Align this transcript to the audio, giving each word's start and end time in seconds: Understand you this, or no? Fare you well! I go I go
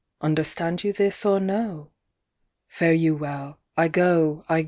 Understand 0.19 0.83
you 0.83 0.93
this, 0.93 1.23
or 1.27 1.39
no? 1.39 1.91
Fare 2.65 2.91
you 2.91 3.15
well! 3.15 3.59
I 3.77 3.87
go 3.87 4.43
I 4.49 4.55
go 4.55 4.59